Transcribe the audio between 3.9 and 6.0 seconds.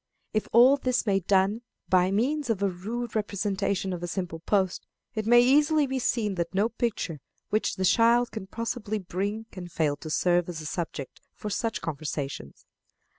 of a simple post, it may easily be